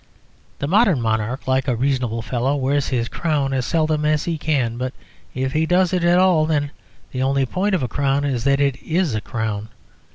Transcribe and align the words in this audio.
The 0.57 0.65
modern 0.67 0.99
monarch, 0.99 1.47
like 1.47 1.67
a 1.67 1.75
reasonable 1.75 2.23
fellow, 2.23 2.55
wears 2.55 2.87
his 2.87 3.07
crown 3.07 3.53
as 3.53 3.67
seldom 3.67 4.03
as 4.03 4.23
he 4.23 4.35
can; 4.35 4.79
but 4.79 4.95
if 5.35 5.51
he 5.51 5.67
does 5.67 5.93
it 5.93 6.03
at 6.03 6.17
all, 6.17 6.47
then 6.47 6.71
the 7.11 7.21
only 7.21 7.45
point 7.45 7.75
of 7.75 7.83
a 7.83 7.87
crown 7.87 8.25
is 8.25 8.43
that 8.45 8.59
it 8.59 8.81
is 8.81 9.13
a 9.13 9.21
crown. 9.21 9.69